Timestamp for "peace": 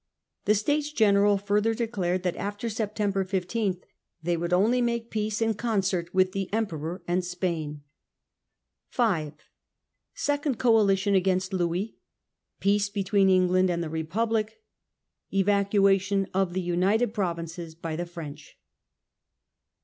5.11-5.43, 12.59-12.89